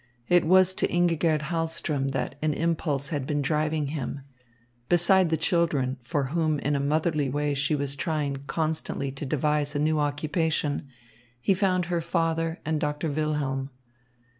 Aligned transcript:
It 0.27 0.45
was 0.45 0.73
to 0.73 0.87
Ingigerd 0.87 1.41
Hahlström 1.41 2.09
that 2.11 2.33
an 2.41 2.55
impulse 2.55 3.09
had 3.09 3.27
been 3.27 3.43
driving 3.43 3.89
him. 3.89 4.21
Beside 4.89 5.29
the 5.29 5.37
children, 5.37 5.97
for 6.01 6.23
whom 6.33 6.57
in 6.57 6.75
a 6.75 6.79
motherly 6.79 7.29
way 7.29 7.53
she 7.53 7.75
was 7.75 7.95
trying 7.95 8.37
constantly 8.47 9.11
to 9.11 9.27
devise 9.27 9.75
a 9.75 9.79
new 9.79 9.99
occupation, 9.99 10.87
he 11.39 11.53
found 11.53 11.85
her 11.85 12.01
father 12.01 12.59
and 12.65 12.79
Doctor 12.81 13.11
Wilhelm. 13.11 13.69